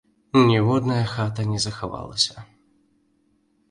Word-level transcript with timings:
Ніводная 0.51 1.03
хата 1.13 1.47
не 1.53 1.59
захавалася. 1.69 2.49